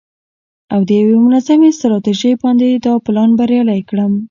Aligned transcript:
او 0.73 0.79
د 0.87 0.89
یوې 1.01 1.15
منظمې 1.25 1.69
ستراتیژۍ 1.77 2.33
باندې 2.43 2.67
دا 2.85 2.93
پلان 3.05 3.29
بریالی 3.39 3.81
کړم. 3.89 4.13